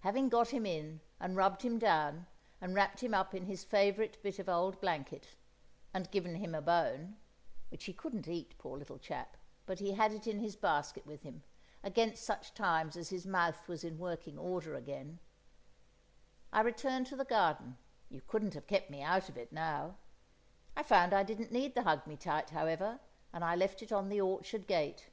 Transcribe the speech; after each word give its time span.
Having 0.00 0.28
got 0.28 0.48
him 0.50 0.66
in, 0.66 1.00
and 1.18 1.34
rubbed 1.34 1.62
him 1.62 1.78
down, 1.78 2.26
and 2.60 2.74
wrapped 2.74 3.02
him 3.02 3.14
up 3.14 3.34
in 3.34 3.46
his 3.46 3.64
favourite 3.64 4.22
bit 4.22 4.38
of 4.38 4.50
old 4.50 4.78
blanket, 4.82 5.34
and 5.94 6.10
given 6.10 6.34
him 6.34 6.54
a 6.54 6.60
bone 6.60 7.16
(which 7.70 7.84
he 7.84 7.94
couldn't 7.94 8.28
eat, 8.28 8.58
poor 8.58 8.76
little 8.76 8.98
chap, 8.98 9.34
but 9.64 9.78
he 9.78 9.94
had 9.94 10.12
it 10.12 10.26
in 10.26 10.40
his 10.40 10.56
basket 10.56 11.06
with 11.06 11.22
him, 11.22 11.42
against 11.82 12.22
such 12.22 12.52
times 12.52 12.98
as 12.98 13.08
his 13.08 13.26
mouth 13.26 13.66
was 13.66 13.82
in 13.82 13.96
working 13.96 14.36
order 14.36 14.74
again), 14.74 15.20
I 16.52 16.60
returned 16.60 17.06
to 17.06 17.16
the 17.16 17.24
garden—you 17.24 18.20
couldn't 18.26 18.52
have 18.52 18.66
kept 18.66 18.90
me 18.90 19.00
out 19.00 19.30
of 19.30 19.38
it 19.38 19.52
now! 19.52 19.96
I 20.76 20.82
found 20.82 21.14
I 21.14 21.22
didn't 21.22 21.50
need 21.50 21.74
the 21.74 21.84
hug 21.84 22.06
me 22.06 22.18
tight, 22.18 22.50
however, 22.50 23.00
and 23.32 23.42
I 23.42 23.56
left 23.56 23.80
it 23.82 23.90
on 23.90 24.10
the 24.10 24.20
orchard 24.20 24.66
gate. 24.66 25.08